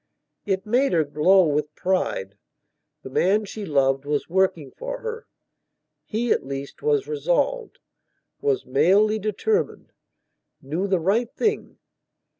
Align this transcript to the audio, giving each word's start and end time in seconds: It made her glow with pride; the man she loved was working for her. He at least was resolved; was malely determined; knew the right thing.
It 0.47 0.65
made 0.65 0.93
her 0.93 1.03
glow 1.03 1.45
with 1.45 1.75
pride; 1.75 2.35
the 3.03 3.09
man 3.11 3.45
she 3.45 3.65
loved 3.67 4.03
was 4.03 4.27
working 4.27 4.71
for 4.71 5.01
her. 5.01 5.27
He 6.05 6.31
at 6.31 6.43
least 6.43 6.81
was 6.81 7.07
resolved; 7.07 7.77
was 8.41 8.65
malely 8.65 9.19
determined; 9.19 9.91
knew 10.59 10.87
the 10.87 10.97
right 10.99 11.31
thing. 11.31 11.77